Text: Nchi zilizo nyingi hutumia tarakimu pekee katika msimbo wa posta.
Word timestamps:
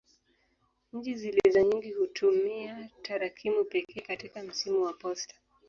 Nchi 0.93 1.15
zilizo 1.15 1.61
nyingi 1.61 1.91
hutumia 1.91 2.89
tarakimu 3.01 3.63
pekee 3.65 4.01
katika 4.01 4.43
msimbo 4.43 4.81
wa 4.81 4.93
posta. 4.93 5.35